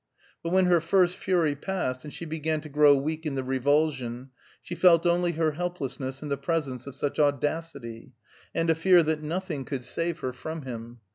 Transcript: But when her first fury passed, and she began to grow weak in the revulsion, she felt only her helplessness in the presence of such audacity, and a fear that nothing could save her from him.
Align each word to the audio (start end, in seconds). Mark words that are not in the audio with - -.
But 0.41 0.49
when 0.51 0.65
her 0.65 0.81
first 0.81 1.15
fury 1.15 1.53
passed, 1.55 2.03
and 2.03 2.11
she 2.11 2.25
began 2.25 2.59
to 2.61 2.69
grow 2.69 2.95
weak 2.95 3.23
in 3.23 3.35
the 3.35 3.43
revulsion, 3.43 4.31
she 4.59 4.73
felt 4.73 5.05
only 5.05 5.33
her 5.33 5.51
helplessness 5.51 6.23
in 6.23 6.29
the 6.29 6.37
presence 6.37 6.87
of 6.87 6.95
such 6.95 7.19
audacity, 7.19 8.13
and 8.51 8.71
a 8.71 8.73
fear 8.73 9.03
that 9.03 9.21
nothing 9.21 9.63
could 9.63 9.85
save 9.85 10.21
her 10.21 10.33
from 10.33 10.63
him. 10.63 11.01